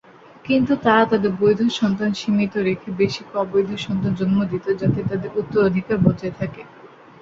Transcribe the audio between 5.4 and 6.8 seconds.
উত্তরাধিকার বজায় থাকে।